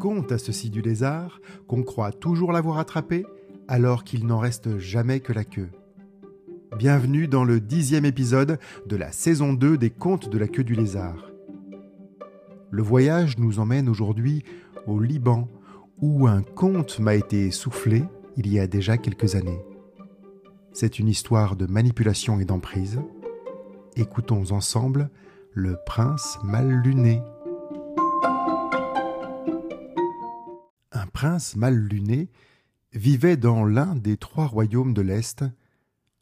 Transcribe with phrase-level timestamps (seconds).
[0.00, 3.26] conte à ceci du lézard qu'on croit toujours l'avoir attrapé
[3.68, 5.68] alors qu'il n'en reste jamais que la queue.
[6.78, 10.74] Bienvenue dans le dixième épisode de la saison 2 des contes de la queue du
[10.74, 11.30] lézard.
[12.70, 14.42] Le voyage nous emmène aujourd'hui
[14.86, 15.48] au Liban
[16.00, 18.04] où un conte m'a été soufflé
[18.38, 19.60] il y a déjà quelques années.
[20.72, 23.02] C'est une histoire de manipulation et d'emprise.
[23.96, 25.10] Écoutons ensemble
[25.52, 27.20] Le prince mal luné.
[31.20, 32.30] Prince mal luné
[32.94, 35.44] vivait dans l'un des trois royaumes de l'Est,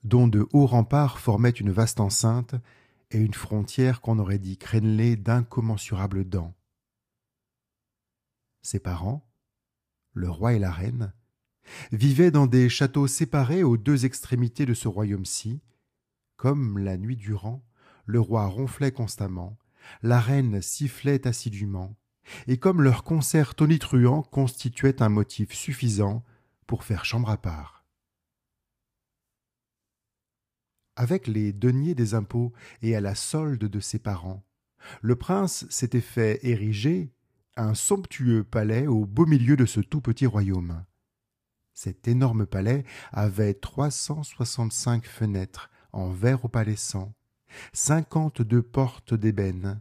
[0.03, 2.57] dont de hauts remparts formaient une vaste enceinte
[3.13, 6.53] et une frontière qu'on aurait dit crénelée d'incommensurables dents.
[8.63, 9.25] Ses parents,
[10.15, 11.13] le roi et la reine,
[11.93, 15.63] vivaient dans des châteaux séparés aux deux extrémités de ce royaume-ci.
[16.37, 17.65] Comme la nuit durant,
[18.05, 19.59] le roi ronflait constamment,
[20.03, 21.95] la reine sifflait assidûment,
[22.47, 26.25] et comme leur concert tonitruant constituait un motif suffisant
[26.67, 27.85] pour faire chambre à part.
[30.97, 32.53] Avec les deniers des impôts
[32.83, 34.45] et à la solde de ses parents,
[35.01, 37.13] le prince s'était fait ériger
[37.57, 40.85] un somptueux palais au beau milieu de ce tout petit royaume.
[41.75, 47.15] Cet énorme palais avait trois cent soixante-cinq fenêtres en verre opalescent,
[47.73, 49.81] cinquante-deux portes d'ébène,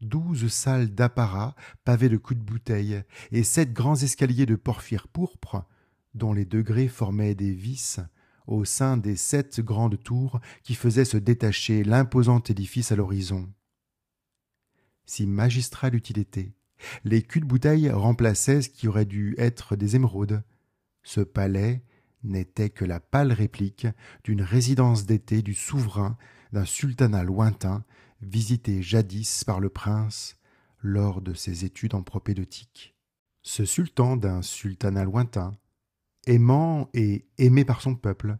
[0.00, 5.64] douze salles d'apparat pavées de coups de bouteille et sept grands escaliers de porphyre pourpre
[6.14, 8.00] dont les degrés formaient des vis
[8.46, 13.50] au sein des sept grandes tours qui faisaient se détacher l'imposant édifice à l'horizon.
[15.06, 16.54] Si magistrale utilité,
[17.04, 20.42] les culs de bouteille remplaçaient ce qui aurait dû être des émeraudes,
[21.02, 21.82] ce palais
[22.22, 23.86] n'était que la pâle réplique
[24.24, 26.16] d'une résidence d'été du souverain
[26.52, 27.84] d'un sultanat lointain
[28.24, 30.36] visité jadis par le prince
[30.80, 32.94] lors de ses études en propédeutique.
[33.42, 35.56] Ce sultan d'un sultanat lointain,
[36.26, 38.38] aimant et aimé par son peuple,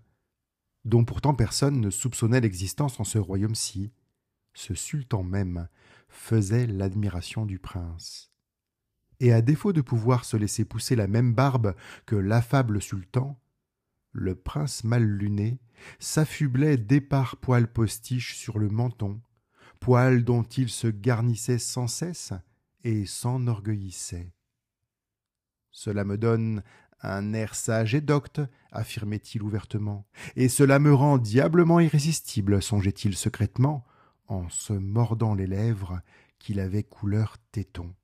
[0.84, 3.92] dont pourtant personne ne soupçonnait l'existence en ce royaume-ci,
[4.54, 5.68] ce sultan même
[6.08, 8.34] faisait l'admiration du prince
[9.20, 11.74] et à défaut de pouvoir se laisser pousser la même barbe
[12.06, 13.40] que l'affable sultan,
[14.12, 15.58] le prince mal luné
[15.98, 19.20] s'affublait d'épars poils postiches sur le menton,
[19.86, 22.32] dont il se garnissait sans cesse
[22.84, 24.32] et s'enorgueillissait.
[25.70, 26.62] Cela me donne
[27.02, 28.40] un air sage et docte,
[28.72, 30.06] affirmait-il ouvertement,
[30.36, 33.84] et cela me rend diablement irrésistible, songeait-il secrètement,
[34.26, 36.00] en se mordant les lèvres
[36.38, 37.94] qu'il avait couleur téton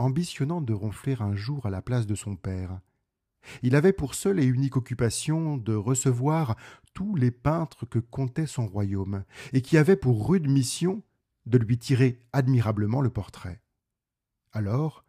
[0.00, 2.80] ambitionnant de ronfler un jour à la place de son père.
[3.62, 6.56] Il avait pour seule et unique occupation de recevoir
[6.94, 11.02] tous les peintres que comptait son royaume, et qui avaient pour rude mission
[11.46, 13.62] de lui tirer admirablement le portrait.
[14.52, 15.04] Alors,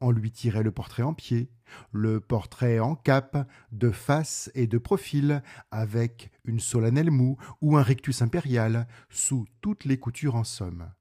[0.00, 1.50] on lui tirait le portrait en pied,
[1.92, 7.82] le portrait en cape, de face et de profil, avec une solennelle moue ou un
[7.82, 10.92] rictus impérial, sous toutes les coutures en somme.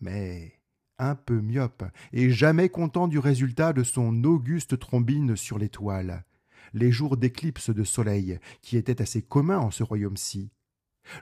[0.00, 0.59] Mais
[1.00, 6.24] un peu myope, et jamais content du résultat de son auguste trombine sur l'étoile,
[6.72, 10.50] les jours d'éclipse de soleil, qui étaient assez communs en ce royaume-ci.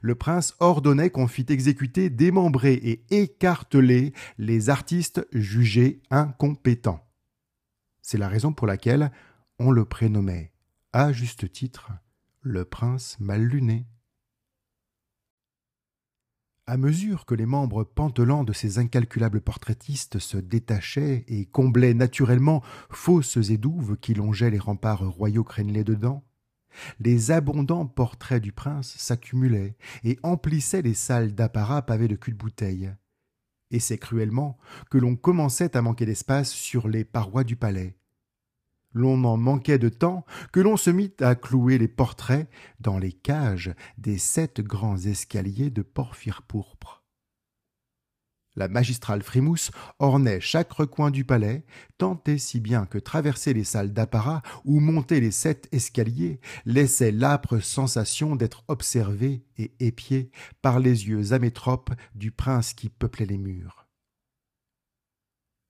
[0.03, 7.07] Le prince ordonnait qu'on fît exécuter, démembrer et écarteler les artistes jugés incompétents.
[8.03, 9.13] C'est la raison pour laquelle
[9.59, 10.53] on le prénommait,
[10.93, 11.91] à juste titre,
[12.43, 13.87] le prince mal luné.
[16.69, 22.63] À mesure que les membres pantelants de ces incalculables portraitistes se détachaient et comblaient naturellement
[22.91, 26.23] fausses et douves qui longeaient les remparts royaux crénelés dedans,
[27.01, 32.37] les abondants portraits du prince s'accumulaient et emplissaient les salles d'apparat pavées de cul de
[32.37, 32.93] bouteille.
[33.71, 34.59] Et c'est cruellement
[34.91, 37.98] que l'on commençait à manquer d'espace sur les parois du palais,
[38.93, 42.49] l'on en manquait de temps que l'on se mit à clouer les portraits
[42.81, 46.99] dans les cages des sept grands escaliers de porphyre pourpre.
[48.59, 49.71] La magistrale frimousse
[50.01, 51.65] ornait chaque recoin du palais,
[51.97, 57.13] tant et si bien que traverser les salles d'apparat ou monter les sept escaliers laissait
[57.13, 63.39] l'âpre sensation d'être observé et épié par les yeux amétropes du prince qui peuplait les
[63.39, 63.88] murs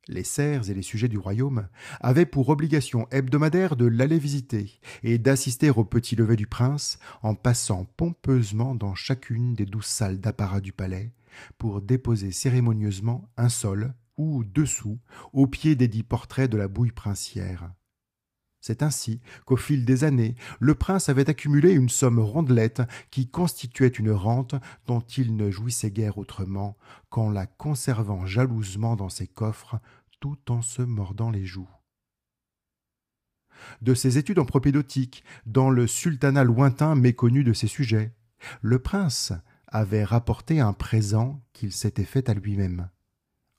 [0.08, 1.68] les serfs et les sujets du royaume
[2.00, 7.34] avaient pour obligation hebdomadaire de l'aller visiter et d'assister au petit lever du prince en
[7.34, 11.12] passant pompeusement dans chacune des douze salles d'apparat du palais
[11.58, 14.98] pour déposer cérémonieusement un sol ou dessous
[15.32, 17.70] au pied des dix portraits de la bouille princière.
[18.60, 23.86] C'est ainsi qu'au fil des années, le prince avait accumulé une somme rondelette qui constituait
[23.86, 24.56] une rente
[24.86, 26.76] dont il ne jouissait guère autrement
[27.08, 29.80] qu'en la conservant jalousement dans ses coffres
[30.20, 31.68] tout en se mordant les joues.
[33.82, 38.14] De ses études en propédeutique, dans le sultanat lointain méconnu de ses sujets,
[38.62, 39.32] le prince
[39.66, 42.88] avait rapporté un présent qu'il s'était fait à lui-même,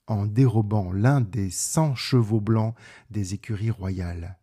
[0.06, 2.74] en dérobant l'un des cent chevaux blancs
[3.10, 4.38] des écuries royales.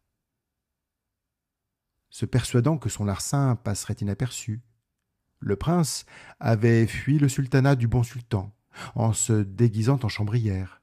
[2.10, 4.62] Se persuadant que son larcin passerait inaperçu,
[5.40, 6.06] le prince
[6.40, 8.56] avait fui le sultanat du bon sultan,
[8.96, 10.82] en se déguisant en chambrière.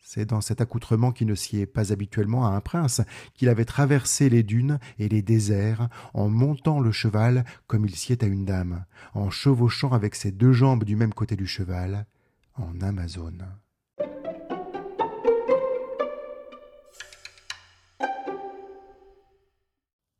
[0.00, 3.02] C'est dans cet accoutrement qui ne sied pas habituellement à un prince
[3.34, 8.16] qu'il avait traversé les dunes et les déserts en montant le cheval comme il sied
[8.22, 8.84] à une dame,
[9.14, 12.06] en chevauchant avec ses deux jambes du même côté du cheval,
[12.54, 13.46] en Amazone.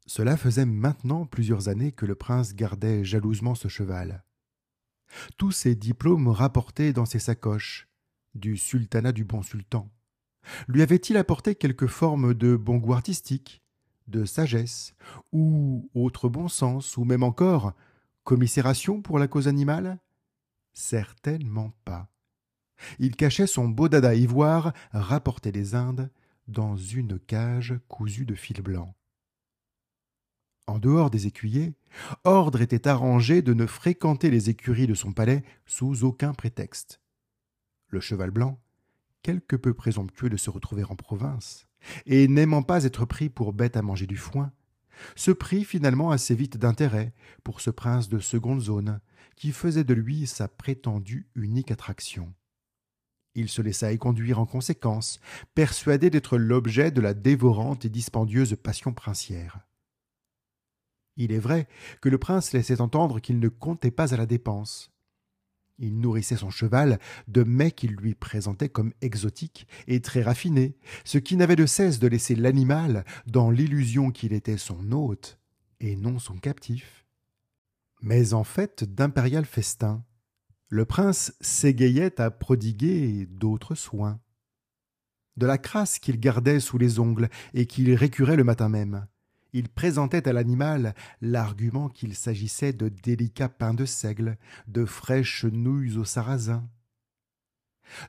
[0.07, 4.25] Cela faisait maintenant plusieurs années que le prince gardait jalousement ce cheval.
[5.37, 7.88] Tous ses diplômes rapportés dans ses sacoches,
[8.39, 9.91] du sultanat du bon sultan,
[10.67, 13.63] lui avait-il apporté quelque forme de bon goût artistique,
[14.07, 14.95] de sagesse,
[15.33, 17.75] ou autre bon sens, ou même encore
[18.25, 19.99] commisération pour la cause animale?
[20.73, 22.09] Certainement pas.
[22.99, 26.11] Il cachait son beau dada ivoire rapporté des Indes
[26.47, 28.95] dans une cage cousue de fil blanc.
[30.67, 31.75] En dehors des écuyers,
[32.25, 37.01] ordre était arrangé de ne fréquenter les écuries de son palais sous aucun prétexte.
[37.89, 38.61] Le cheval blanc,
[39.23, 41.67] quelque peu présomptueux de se retrouver en province,
[42.07, 44.53] et n'aimant pas être pris pour bête à manger du foin,
[45.17, 47.15] se prit finalement assez vite d'intérêt
[47.45, 49.01] pour ce prince de seconde zone,
[49.37, 52.35] qui faisait de lui sa prétendue unique attraction.
[53.35, 55.21] Il se laissa éconduire en conséquence,
[55.55, 59.61] persuadé d'être l'objet de la dévorante et dispendieuse passion princière.
[61.17, 61.69] Il est vrai
[62.01, 64.93] que le prince laissait entendre qu'il ne comptait pas à la dépense.
[65.79, 66.99] Il nourrissait son cheval
[67.29, 72.01] de mets qu'il lui présentait comme exotiques et très raffinés, ce qui n'avait de cesse
[72.01, 75.39] de laisser l'animal dans l'illusion qu'il était son hôte
[75.81, 77.07] et non son captif.
[78.01, 80.05] Mais en fait d'impérial festin,
[80.69, 84.21] le prince s'égayait à prodiguer d'autres soins.
[85.37, 89.07] De la crasse qu'il gardait sous les ongles et qu'il récurait le matin même,
[89.53, 94.37] il présentait à l'animal l'argument qu'il s'agissait de délicats pains de seigle,
[94.67, 96.69] de fraîches nouilles au sarrasin.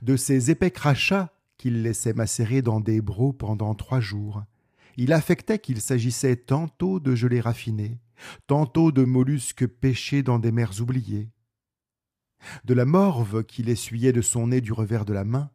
[0.01, 4.43] De ces épais crachats qu'il laissait macérer dans des brocs pendant trois jours,
[4.97, 7.99] il affectait qu'il s'agissait tantôt de gelées raffinées,
[8.47, 11.29] tantôt de mollusques pêchés dans des mers oubliées.
[12.65, 15.51] De la morve qu'il essuyait de son nez du revers de la main,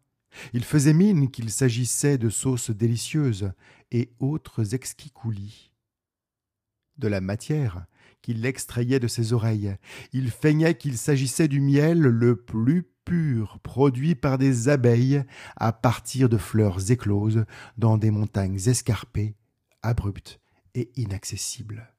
[0.52, 3.52] il faisait mine qu'il s'agissait de sauces délicieuses
[3.92, 5.70] et autres exquis coulis
[6.98, 7.86] de la matière
[8.22, 9.76] qu'il extrayait de ses oreilles.
[10.12, 15.24] Il feignait qu'il s'agissait du miel le plus pur produit par des abeilles
[15.56, 17.44] à partir de fleurs écloses
[17.76, 19.34] dans des montagnes escarpées,
[19.82, 20.40] abruptes
[20.74, 21.92] et inaccessibles.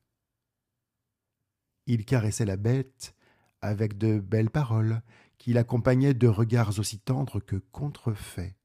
[1.88, 3.16] Il caressait la bête
[3.62, 5.02] avec de belles paroles
[5.38, 8.56] qu'il accompagnait de regards aussi tendres que contrefaits.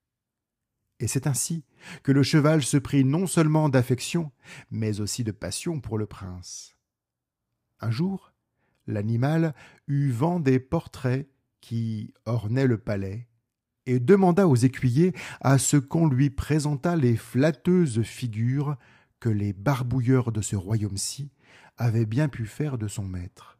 [1.00, 1.64] Et c'est ainsi
[2.02, 4.30] que le cheval se prit non seulement d'affection,
[4.70, 6.76] mais aussi de passion pour le prince.
[7.80, 8.32] Un jour,
[8.86, 9.54] l'animal
[9.88, 11.28] eut vent des portraits
[11.62, 13.28] qui ornaient le palais,
[13.86, 18.76] et demanda aux écuyers à ce qu'on lui présentât les flatteuses figures
[19.20, 21.32] que les barbouilleurs de ce royaume-ci
[21.78, 23.58] avaient bien pu faire de son maître.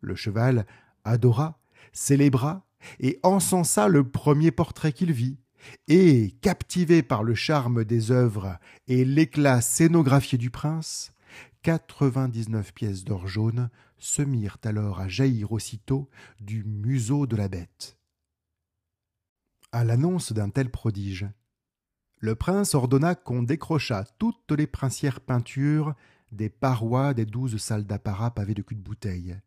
[0.00, 0.66] Le cheval
[1.04, 1.60] adora,
[1.92, 2.66] célébra
[3.00, 5.38] et encensa le premier portrait qu'il vit,
[5.88, 8.58] et, captivé par le charme des œuvres
[8.88, 11.12] et l'éclat scénographié du prince,
[11.62, 16.08] quatre-vingt-dix-neuf pièces d'or jaune se mirent alors à jaillir aussitôt
[16.40, 17.98] du museau de la bête.
[19.72, 21.26] À l'annonce d'un tel prodige,
[22.18, 25.94] le prince ordonna qu'on décrochât toutes les princières peintures
[26.32, 29.38] des parois des douze salles d'apparat pavées de cul de bouteille,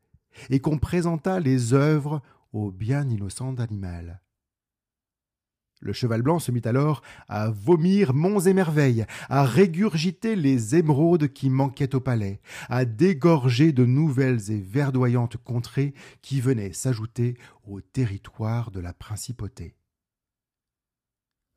[0.49, 2.21] et qu'on présentât les œuvres
[2.53, 4.21] au bien innocent animal.
[5.81, 11.29] Le cheval blanc se mit alors à vomir monts et merveilles, à régurgiter les émeraudes
[11.29, 17.79] qui manquaient au palais, à dégorger de nouvelles et verdoyantes contrées qui venaient s'ajouter au
[17.79, 19.75] territoire de la principauté.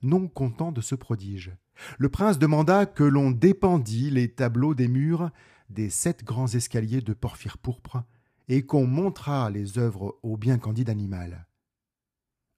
[0.02, 1.52] Non content de ce prodige,
[1.98, 5.30] le prince demanda que l'on dépendît les tableaux des murs
[5.70, 8.04] des sept grands escaliers de porphyre pourpre
[8.48, 11.46] et qu'on montrât les œuvres au bien candide animal.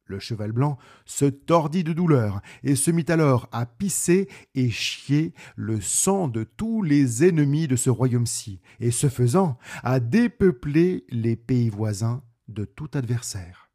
[0.07, 5.33] Le cheval blanc se tordit de douleur et se mit alors à pisser et chier
[5.57, 11.37] le sang de tous les ennemis de ce royaume-ci, et ce faisant, à dépeupler les
[11.37, 13.71] pays voisins de tout adversaire.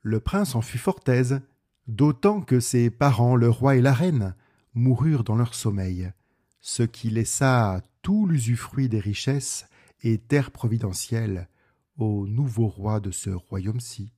[0.00, 1.42] Le prince en fut fort aise,
[1.86, 4.34] d'autant que ses parents, le roi et la reine,
[4.74, 6.12] moururent dans leur sommeil,
[6.60, 9.66] ce qui laissa tout l'usufruit des richesses
[10.02, 11.48] et terres providentielles
[11.96, 14.10] au nouveau roi de ce royaume-ci.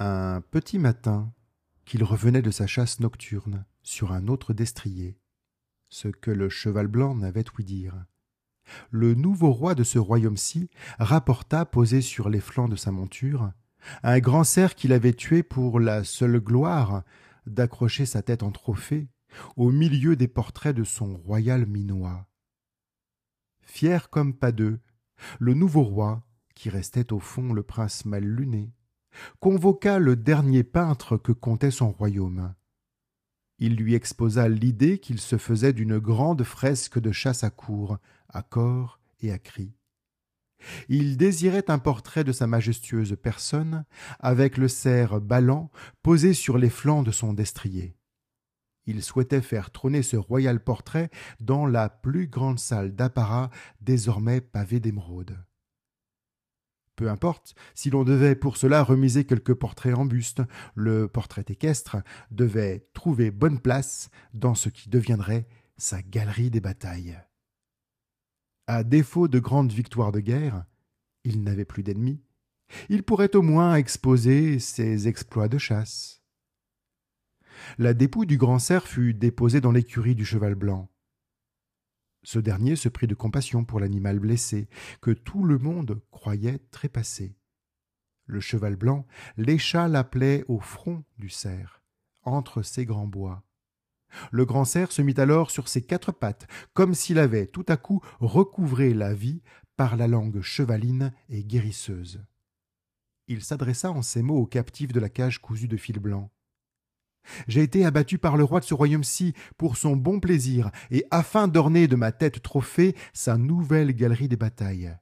[0.00, 1.34] Un petit matin,
[1.84, 5.18] qu'il revenait de sa chasse nocturne sur un autre destrier,
[5.88, 7.94] ce que le cheval blanc n'avait ouï dire.
[8.92, 13.50] Le nouveau roi de ce royaume-ci rapporta posé sur les flancs de sa monture
[14.04, 17.02] un grand cerf qu'il avait tué pour la seule gloire
[17.46, 19.08] d'accrocher sa tête en trophée
[19.56, 22.28] au milieu des portraits de son royal minois.
[23.62, 24.78] Fier comme pas deux,
[25.40, 26.22] le nouveau roi,
[26.54, 28.72] qui restait au fond le prince mal luné,
[29.40, 32.54] convoqua le dernier peintre que comptait son royaume.
[33.58, 37.98] Il lui exposa l'idée qu'il se faisait d'une grande fresque de chasse à cour,
[38.28, 39.74] à corps et à cri.
[40.88, 43.84] Il désirait un portrait de sa majestueuse personne,
[44.18, 45.70] avec le cerf ballant
[46.02, 47.96] posé sur les flancs de son destrier.
[48.86, 51.10] Il souhaitait faire trôner ce royal portrait
[51.40, 55.36] dans la plus grande salle d'apparat désormais pavée d'émeraudes.
[56.98, 60.42] Peu importe si l'on devait pour cela remiser quelques portraits en buste,
[60.74, 61.98] le portrait équestre
[62.32, 67.16] devait trouver bonne place dans ce qui deviendrait sa galerie des batailles.
[68.66, 70.64] À défaut de grandes victoires de guerre,
[71.22, 72.20] il n'avait plus d'ennemis.
[72.88, 76.24] Il pourrait au moins exposer ses exploits de chasse.
[77.78, 80.90] La dépouille du grand cerf fut déposée dans l'écurie du cheval blanc.
[82.30, 84.68] Ce dernier se prit de compassion pour l'animal blessé,
[85.00, 87.38] que tout le monde croyait trépassé.
[88.26, 89.06] Le cheval blanc
[89.38, 91.82] lécha la plaie au front du cerf,
[92.24, 93.44] entre ses grands bois.
[94.30, 97.78] Le grand cerf se mit alors sur ses quatre pattes, comme s'il avait tout à
[97.78, 99.40] coup recouvré la vie
[99.78, 102.22] par la langue chevaline et guérisseuse.
[103.26, 106.30] Il s'adressa en ces mots aux captifs de la cage cousue de fil blanc.
[107.46, 111.48] J'ai été abattu par le roi de ce royaume-ci pour son bon plaisir, et afin
[111.48, 114.96] d'orner de ma tête trophée sa nouvelle galerie des batailles.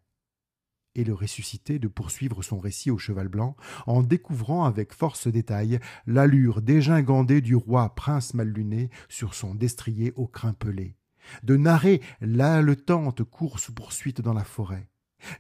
[0.95, 3.55] Et le ressuscité de poursuivre son récit au cheval blanc,
[3.87, 10.13] en découvrant avec force détail l'allure dégingandée du roi prince mal luné sur son destrier
[10.17, 10.97] au crin pelé,
[11.43, 14.89] de narrer l'haletante course-poursuite dans la forêt,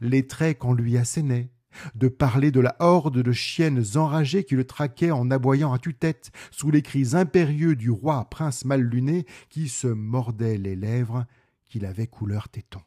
[0.00, 1.50] les traits qu'on lui assénait,
[1.95, 6.30] de parler de la horde de chiennes enragées qui le traquaient en aboyant à tue-tête
[6.50, 11.26] sous les cris impérieux du roi prince mal luné qui se mordait les lèvres
[11.64, 12.80] qu'il avait couleur téton.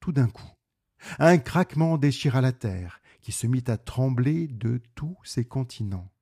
[0.00, 0.52] Tout d'un coup,
[1.18, 6.12] un craquement déchira la terre, qui se mit à trembler de tous ses continents.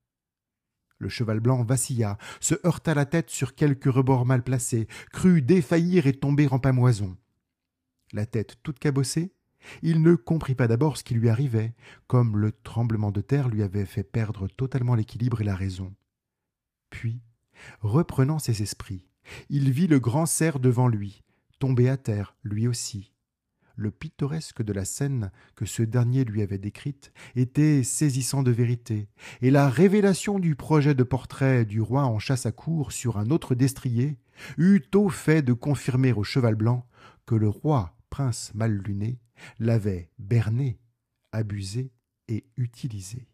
[0.98, 6.06] Le cheval blanc vacilla, se heurta la tête sur quelque rebord mal placé, crut défaillir
[6.06, 7.16] et tomber en pamoison.
[8.12, 9.34] La tête toute cabossée,
[9.82, 11.74] il ne comprit pas d'abord ce qui lui arrivait,
[12.06, 15.92] comme le tremblement de terre lui avait fait perdre totalement l'équilibre et la raison.
[16.90, 17.20] Puis,
[17.80, 19.06] reprenant ses esprits,
[19.48, 21.22] il vit le grand cerf devant lui,
[21.58, 23.14] tomber à terre, lui aussi,
[23.76, 29.08] le pittoresque de la scène que ce dernier lui avait décrite était saisissant de vérité,
[29.42, 33.30] et la révélation du projet de portrait du roi en chasse à cour sur un
[33.30, 34.18] autre destrier
[34.58, 36.86] eut au fait de confirmer au cheval blanc
[37.26, 39.18] que le roi prince mal luné
[39.58, 40.78] l'avait berné,
[41.32, 41.90] abusé
[42.28, 43.26] et utilisé.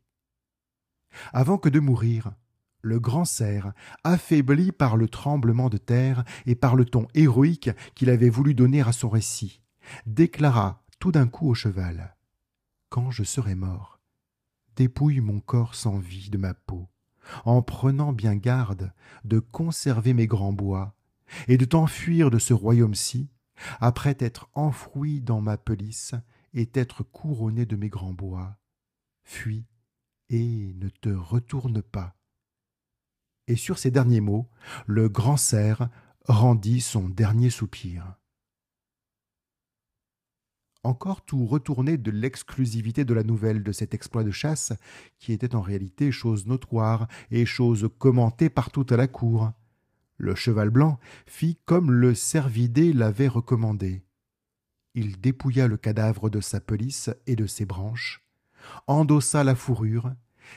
[1.34, 2.32] Avant que de mourir,
[2.80, 8.08] le grand cerf, affaibli par le tremblement de terre et par le ton héroïque qu'il
[8.08, 9.60] avait voulu donner à son récit,
[10.06, 12.16] déclara tout d'un coup au cheval
[12.88, 14.00] Quand je serai mort,
[14.76, 16.88] dépouille mon corps sans vie de ma peau,
[17.44, 18.94] en prenant bien garde
[19.24, 20.96] de conserver mes grands bois,
[21.48, 23.28] et de t'enfuir de ce royaume-ci,
[23.80, 26.14] après t'être enfoui dans ma pelisse
[26.52, 28.56] et t'être couronné de mes grands bois.
[29.24, 29.66] Fuis
[30.28, 32.16] et ne te retourne pas.
[33.46, 34.48] Et sur ces derniers mots,
[34.86, 35.88] le grand cerf
[36.26, 38.20] rendit son dernier soupir
[40.82, 44.72] encore tout retourné de l'exclusivité de la nouvelle de cet exploit de chasse,
[45.18, 49.52] qui était en réalité chose notoire et chose commentée partout à la cour.
[50.20, 54.04] Le cheval blanc fit comme le cervidé l'avait recommandé.
[54.94, 58.22] Il dépouilla le cadavre de sa pelisse et de ses branches,
[58.86, 60.12] endossa la fourrure,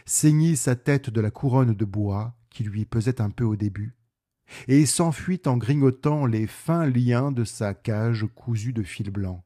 [0.06, 3.96] ceignit sa tête de la couronne de bois qui lui pesait un peu au début,
[4.68, 9.44] et s'enfuit en grignotant les fins liens de sa cage cousue de fil blanc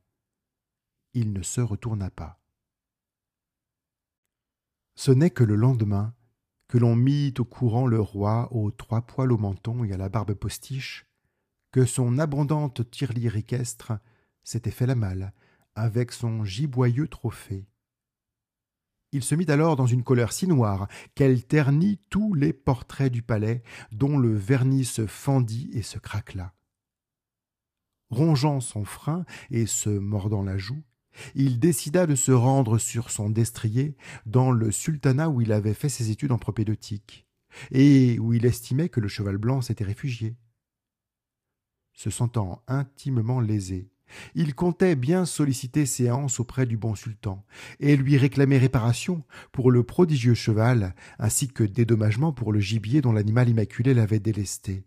[1.18, 2.40] il ne se retourna pas.
[4.96, 6.14] Ce n'est que le lendemain
[6.68, 10.10] que l'on mit au courant le roi aux trois poils au menton et à la
[10.10, 11.06] barbe postiche,
[11.72, 13.94] que son abondante tirelire équestre
[14.44, 15.34] s'était fait la malle,
[15.76, 17.68] avec son giboyeux trophée.
[19.14, 23.22] Il se mit alors dans une colère si noire qu'elle ternit tous les portraits du
[23.22, 26.54] palais, dont le vernis se fendit et se craquela.
[28.10, 30.84] Rongeant son frein et se mordant la joue,
[31.36, 33.96] il décida de se rendre sur son destrier
[34.26, 37.28] dans le sultanat où il avait fait ses études en propédeutique,
[37.72, 40.36] et où il estimait que le cheval blanc s'était réfugié.
[41.94, 43.90] Se sentant intimement lésé,
[44.36, 47.46] il comptait bien solliciter séance auprès du bon sultan,
[47.80, 53.12] et lui réclamer réparation pour le prodigieux cheval, ainsi que dédommagement pour le gibier dont
[53.12, 54.86] l'animal immaculé l'avait délesté.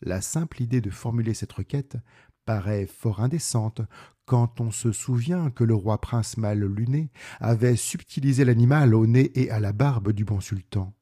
[0.00, 1.96] La simple idée de formuler cette requête
[2.44, 3.82] paraît fort indécente
[4.28, 9.32] quand on se souvient que le roi prince mal luné avait subtilisé l'animal au nez
[9.34, 10.94] et à la barbe du bon sultan.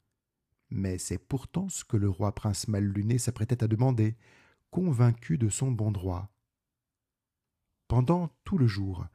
[0.70, 4.16] Mais c'est pourtant ce que le roi prince mal luné s'apprêtait à demander,
[4.70, 6.30] convaincu de son bon droit.
[7.88, 9.06] Pendant tout le jour,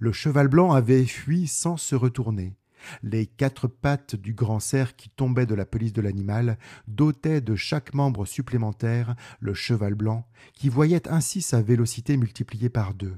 [0.00, 2.56] le cheval blanc avait fui sans se retourner.
[3.04, 6.58] Les quatre pattes du grand cerf qui tombait de la pelisse de l'animal
[6.88, 12.94] dotaient de chaque membre supplémentaire le cheval blanc, qui voyait ainsi sa vélocité multipliée par
[12.94, 13.16] deux.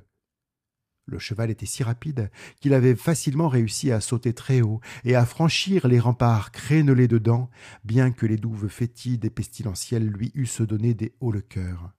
[1.06, 2.30] Le cheval était si rapide
[2.60, 7.18] qu'il avait facilement réussi à sauter très haut et à franchir les remparts crénelés de
[7.18, 7.50] dents,
[7.84, 11.92] bien que les douves fétides et pestilentielles lui eussent donné des hauts le cœur.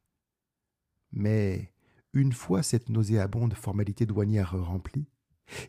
[1.12, 1.74] Mais
[2.14, 5.08] une fois cette nauséabonde formalité douanière remplie,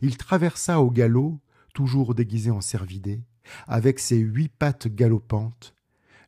[0.01, 1.39] il traversa au galop,
[1.73, 3.21] toujours déguisé en cervidé,
[3.67, 5.75] avec ses huit pattes galopantes,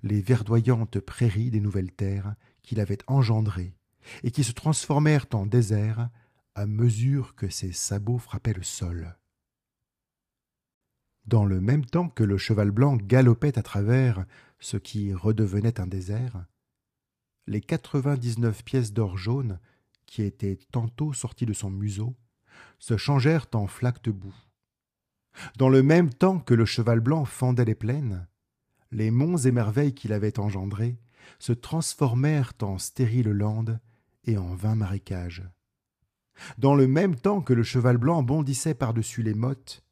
[0.03, 3.73] les verdoyantes prairies des nouvelles terres qu'il avait engendrées
[4.23, 6.09] et qui se transformèrent en désert
[6.57, 9.15] à mesure que ses sabots frappaient le sol.
[11.27, 14.25] Dans le même temps que le cheval blanc galopait à travers
[14.59, 16.47] ce qui redevenait un désert,
[17.45, 19.59] les quatre-vingt-dix-neuf pièces d'or jaune
[20.07, 22.15] qui étaient tantôt sorties de son museau,
[22.79, 24.35] se changèrent en flaques de boue.
[25.57, 28.27] Dans le même temps que le cheval blanc fendait les plaines,
[28.89, 30.97] les monts et merveilles qu'il avait engendrés
[31.37, 33.79] se transformèrent en stériles landes
[34.23, 35.47] et en vains marécages.
[36.57, 39.83] Dans le même temps que le cheval blanc bondissait par-dessus les mottes,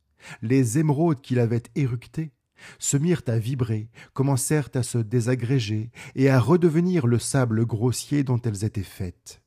[0.41, 2.31] les émeraudes qu'il avait éructées
[2.79, 8.41] se mirent à vibrer, commencèrent à se désagréger et à redevenir le sable grossier dont
[8.41, 9.41] elles étaient faites.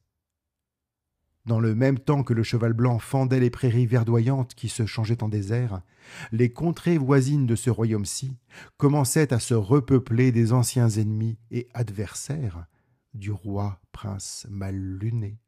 [1.47, 5.23] Dans le même temps que le cheval blanc fendait les prairies verdoyantes qui se changeaient
[5.23, 5.81] en désert,
[6.31, 8.37] les contrées voisines de ce royaume-ci
[8.77, 12.67] commençaient à se repeupler des anciens ennemis et adversaires
[13.15, 15.39] du roi prince mal luné.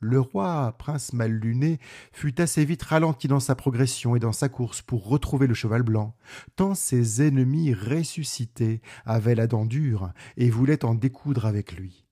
[0.00, 1.78] Le roi prince mal luné
[2.12, 5.82] fut assez vite ralenti dans sa progression et dans sa course pour retrouver le cheval
[5.82, 6.16] blanc,
[6.56, 12.06] tant ses ennemis ressuscités avaient la dent dure et voulaient en découdre avec lui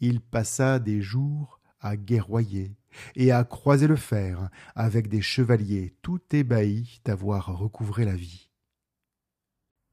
[0.00, 2.76] il passa des jours à guerroyer
[3.14, 8.50] et à croiser le fer avec des chevaliers tout ébahis d'avoir recouvré la vie.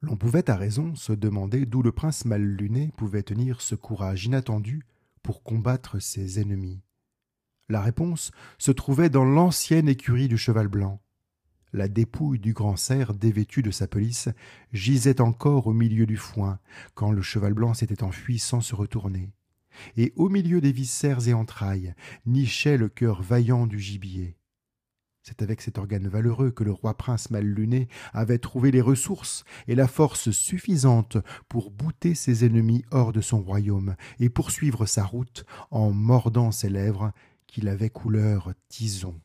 [0.01, 4.25] L'on pouvait à raison se demander d'où le prince mal luné pouvait tenir ce courage
[4.25, 4.85] inattendu
[5.21, 6.81] pour combattre ses ennemis.
[7.73, 11.01] La réponse se trouvait dans l'ancienne écurie du cheval blanc.
[11.71, 14.29] La dépouille du grand cerf dévêtu de sa pelisse
[14.73, 16.59] gisait encore au milieu du foin
[16.93, 19.33] quand le cheval blanc s'était enfui sans se retourner
[19.97, 21.95] et au milieu des viscères et entrailles
[22.27, 24.37] nichait le cœur vaillant du gibier.
[25.23, 29.45] C'est avec cet organe valeureux que le roi prince mal luné avait trouvé les ressources
[29.67, 31.17] et la force suffisante
[31.49, 36.69] pour bouter ses ennemis hors de son royaume et poursuivre sa route en mordant ses
[36.69, 37.13] lèvres
[37.53, 39.21] qu'il avait couleur tison.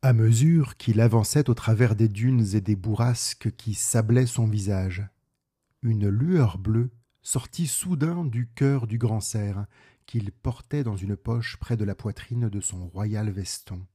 [0.00, 5.06] À mesure qu'il avançait au travers des dunes et des bourrasques qui sablaient son visage,
[5.82, 9.66] une lueur bleue sortit soudain du cœur du grand cerf
[10.06, 13.86] qu'il portait dans une poche près de la poitrine de son royal veston.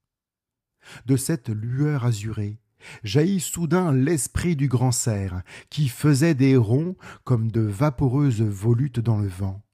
[1.08, 2.60] De cette lueur azurée
[3.04, 9.18] jaillit soudain l'esprit du grand cerf, qui faisait des ronds comme de vaporeuses volutes dans
[9.18, 9.65] le vent.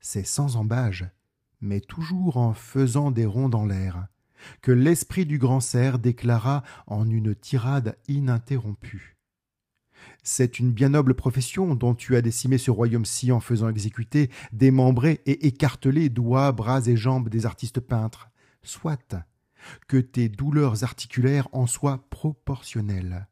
[0.00, 1.08] C'est sans embâge,
[1.60, 4.06] mais toujours en faisant des ronds dans l'air,
[4.62, 9.16] que l'esprit du grand cerf déclara en une tirade ininterrompue.
[10.22, 15.20] C'est une bien noble profession dont tu as décimé ce royaume-ci en faisant exécuter, démembrer
[15.26, 18.30] et écarteler doigts, bras et jambes des artistes peintres.
[18.62, 19.16] Soit
[19.88, 23.28] que tes douleurs articulaires en soient proportionnelles.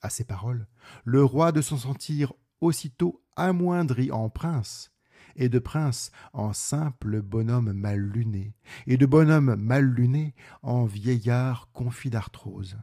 [0.00, 0.66] À ces paroles,
[1.04, 4.91] le roi de s'en sentir aussitôt amoindri en prince,
[5.36, 8.54] et de prince en simple bonhomme mal luné,
[8.86, 12.76] et de bonhomme mal luné en vieillard confit d'arthrose.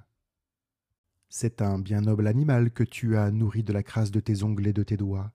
[1.30, 4.68] C'est un bien noble animal que tu as nourri de la crasse de tes ongles
[4.68, 5.32] et de tes doigts,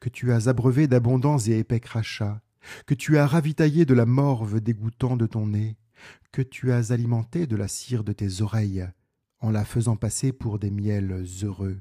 [0.00, 2.42] que tu as abreuvé d'abondants et épais crachats,
[2.86, 5.76] que tu as ravitaillé de la morve dégoûtant de ton nez,
[6.32, 8.86] que tu as alimenté de la cire de tes oreilles,
[9.40, 11.80] en la faisant passer pour des miels heureux.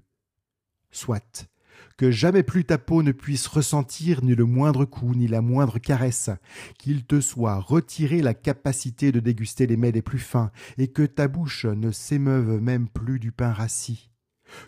[0.92, 1.50] Soit,
[1.98, 5.80] que jamais plus ta peau ne puisse ressentir ni le moindre coup, ni la moindre
[5.80, 6.30] caresse,
[6.78, 11.04] qu'il te soit retiré la capacité de déguster les mets les plus fins, et que
[11.04, 14.12] ta bouche ne s'émeuve même plus du pain rassis,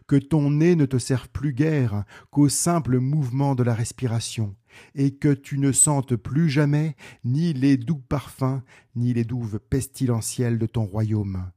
[0.08, 4.56] que ton nez ne te serve plus guère qu'au simple mouvement de la respiration,
[4.95, 8.62] et que tu ne sentes plus jamais ni les doux parfums,
[8.95, 11.52] ni les douves pestilentielles de ton royaume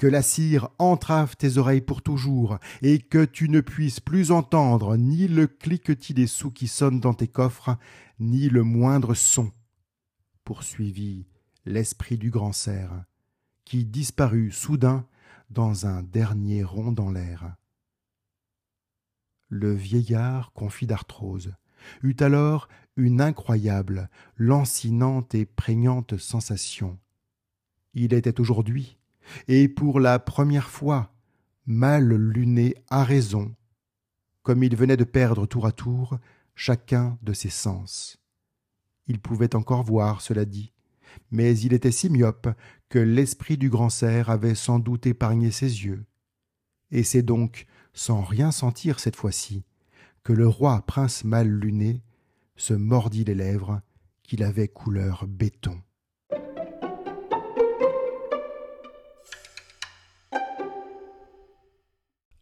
[0.00, 4.96] que la cire entrave tes oreilles pour toujours, et que tu ne puisses plus entendre
[4.96, 7.76] ni le cliquetis des sous qui sonnent dans tes coffres,
[8.18, 9.52] ni le moindre son.
[10.42, 11.26] Poursuivit
[11.66, 13.04] l'esprit du grand cerf,
[13.66, 15.06] qui disparut soudain
[15.50, 17.54] dans un dernier rond dans l'air.
[19.50, 21.52] Le vieillard, confit d'arthrose,
[22.02, 24.08] eut alors une incroyable,
[24.38, 26.98] lancinante et prégnante sensation.
[27.92, 28.96] Il était aujourd'hui,
[29.48, 31.12] et pour la première fois,
[31.66, 33.54] mal luné à raison,
[34.42, 36.18] comme il venait de perdre tour à tour
[36.54, 38.18] chacun de ses sens.
[39.06, 40.72] Il pouvait encore voir, cela dit,
[41.30, 42.48] mais il était si myope
[42.88, 46.04] que l'esprit du grand cerf avait sans doute épargné ses yeux.
[46.90, 49.64] Et c'est donc, sans rien sentir cette fois-ci,
[50.22, 52.02] que le roi prince mal luné
[52.56, 53.80] se mordit les lèvres
[54.22, 55.80] qu'il avait couleur béton.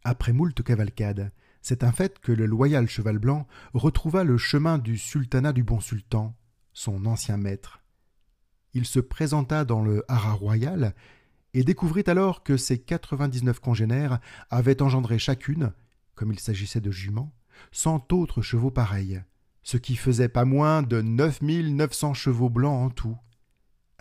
[0.03, 1.31] Après moult cavalcades,
[1.61, 5.79] c'est un fait que le loyal cheval blanc retrouva le chemin du sultanat du bon
[5.79, 6.35] sultan,
[6.73, 7.81] son ancien maître.
[8.73, 10.95] Il se présenta dans le haras royal
[11.53, 15.73] et découvrit alors que ses quatre-vingt-dix-neuf congénères avaient engendré chacune,
[16.15, 17.33] comme il s'agissait de juments,
[17.71, 19.21] cent autres chevaux pareils,
[19.63, 23.17] ce qui faisait pas moins de neuf mille neuf cents chevaux blancs en tout.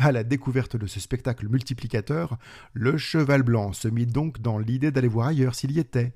[0.00, 2.38] À la découverte de ce spectacle multiplicateur,
[2.72, 6.14] le cheval blanc se mit donc dans l'idée d'aller voir ailleurs s'il y était.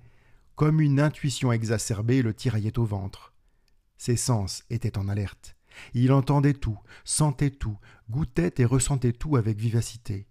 [0.55, 3.35] Comme une intuition exacerbée le tiraillait au ventre.
[3.99, 5.57] Ses sens étaient en alerte.
[5.95, 7.77] Il entendait tout, sentait tout,
[8.09, 10.29] goûtait et ressentait tout avec vivacité.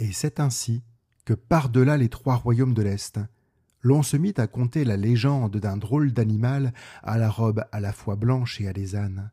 [0.00, 0.82] Et c'est ainsi
[1.24, 3.20] que par-delà les trois royaumes de l'Est,
[3.82, 6.72] l'on se mit à conter la légende d'un drôle d'animal
[7.04, 9.30] à la robe à la fois blanche et alésane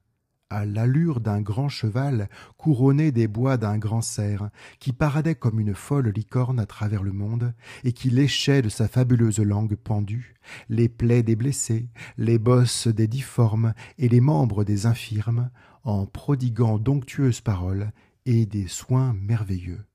[0.50, 5.74] à l'allure d'un grand cheval couronné des bois d'un grand cerf, qui paradait comme une
[5.74, 7.54] folle licorne à travers le monde,
[7.84, 10.36] et qui léchait de sa fabuleuse langue pendue
[10.70, 15.50] les plaies des blessés, les bosses des difformes et les membres des infirmes,
[15.84, 17.92] en prodiguant d'onctueuses paroles
[18.26, 19.86] et des soins merveilleux.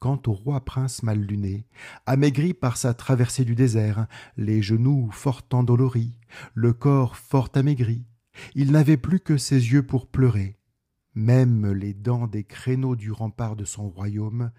[0.00, 1.66] Quant au roi prince mal luné,
[2.06, 6.14] amaigri par sa traversée du désert, les genoux fort endoloris,
[6.54, 8.04] le corps fort amaigri,
[8.54, 10.58] il n'avait plus que ses yeux pour pleurer.
[11.14, 14.50] Même les dents des créneaux du rempart de son royaume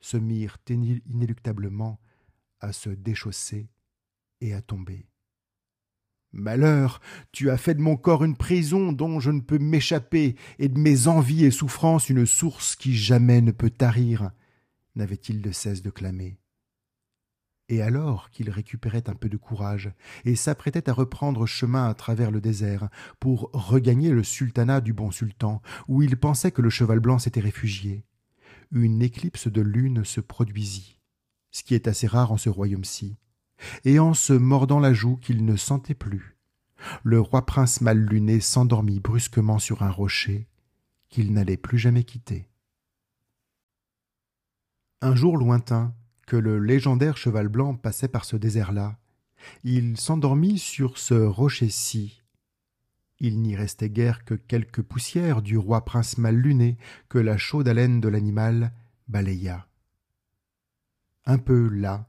[0.00, 2.00] se mirent inéluctablement
[2.60, 3.68] à se déchausser
[4.40, 5.06] et à tomber.
[6.32, 7.00] Malheur,
[7.32, 10.78] tu as fait de mon corps une prison dont je ne peux m'échapper, et de
[10.78, 14.32] mes envies et souffrances une source qui jamais ne peut tarir,
[14.96, 16.38] n'avait-il de cesse de clamer?
[17.68, 19.92] Et alors qu'il récupérait un peu de courage
[20.24, 25.10] et s'apprêtait à reprendre chemin à travers le désert pour regagner le sultanat du bon
[25.10, 28.04] sultan, où il pensait que le cheval blanc s'était réfugié,
[28.72, 31.00] une éclipse de lune se produisit,
[31.50, 33.16] ce qui est assez rare en ce royaume-ci,
[33.84, 36.36] et en se mordant la joue qu'il ne sentait plus,
[37.02, 40.46] le roi prince mal luné s'endormit brusquement sur un rocher
[41.08, 42.48] qu'il n'allait plus jamais quitter.
[45.00, 45.94] Un jour lointain,
[46.26, 48.98] que le légendaire cheval blanc passait par ce désert-là.
[49.64, 52.22] Il s'endormit sur ce rocher-ci.
[53.18, 56.76] Il n'y restait guère que quelques poussières du roi prince mal luné
[57.08, 58.72] que la chaude haleine de l'animal
[59.08, 59.66] balaya.
[61.24, 62.08] Un peu là,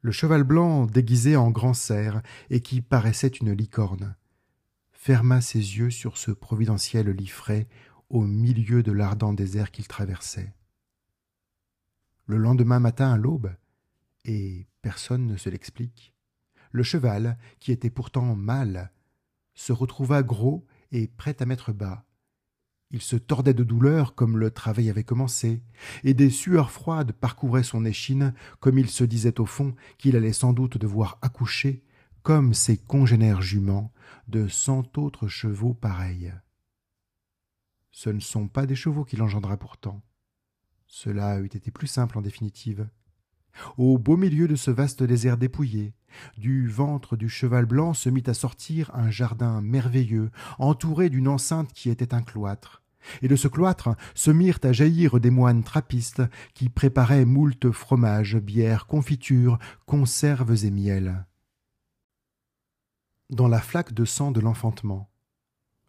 [0.00, 4.14] le cheval blanc déguisé en grand cerf et qui paraissait une licorne
[5.04, 7.68] ferma ses yeux sur ce providentiel lit frais
[8.08, 10.54] au milieu de l'ardent désert qu'il traversait
[12.26, 13.54] le lendemain matin à l'aube,
[14.24, 16.14] et personne ne se l'explique,
[16.72, 18.90] le cheval, qui était pourtant mâle,
[19.54, 22.04] se retrouva gros et prêt à mettre bas.
[22.90, 25.62] Il se tordait de douleur comme le travail avait commencé,
[26.04, 30.32] et des sueurs froides parcouraient son échine, comme il se disait au fond qu'il allait
[30.32, 31.82] sans doute devoir accoucher,
[32.22, 33.92] comme ses congénères juments,
[34.28, 36.32] de cent autres chevaux pareils.
[37.90, 40.02] Ce ne sont pas des chevaux qu'il engendra pourtant.
[40.96, 42.88] Cela eût été plus simple en définitive.
[43.78, 45.92] Au beau milieu de ce vaste désert dépouillé,
[46.38, 50.30] du ventre du cheval blanc se mit à sortir un jardin merveilleux,
[50.60, 52.84] entouré d'une enceinte qui était un cloître.
[53.22, 56.22] Et de ce cloître se mirent à jaillir des moines trappistes
[56.54, 61.26] qui préparaient moult fromages, bières, confitures, conserves et miel.
[63.30, 65.10] Dans la flaque de sang de l'enfantement,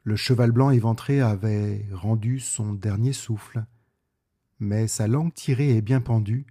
[0.04, 3.68] le cheval blanc éventré avait rendu son dernier souffle,
[4.60, 6.46] mais sa langue tirée et bien pendue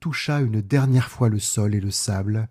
[0.00, 2.48] toucha une dernière fois le sol et le sable,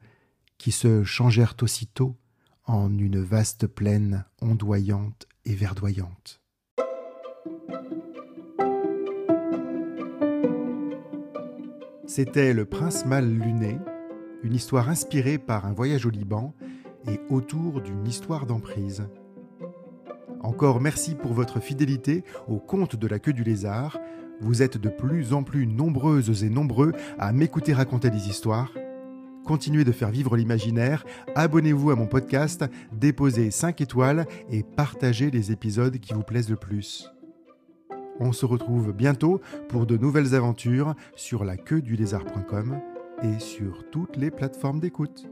[0.57, 2.17] qui se changèrent aussitôt
[2.65, 6.41] en une vaste plaine ondoyante et verdoyante.
[12.07, 13.77] C'était Le Prince mal luné,
[14.43, 16.53] une histoire inspirée par un voyage au Liban
[17.07, 19.07] et autour d'une histoire d'emprise.
[20.41, 23.99] Encore merci pour votre fidélité au conte de la queue du lézard.
[24.41, 28.71] Vous êtes de plus en plus nombreuses et nombreux à m'écouter raconter des histoires.
[29.45, 35.51] Continuez de faire vivre l'imaginaire, abonnez-vous à mon podcast, déposez 5 étoiles et partagez les
[35.51, 37.11] épisodes qui vous plaisent le plus.
[38.19, 42.79] On se retrouve bientôt pour de nouvelles aventures sur la queue du lézard.com
[43.23, 45.27] et sur toutes les plateformes d'écoute.